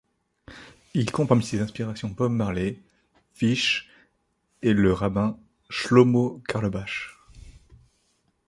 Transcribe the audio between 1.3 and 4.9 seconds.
ses inspirations Bob Marley, Phish et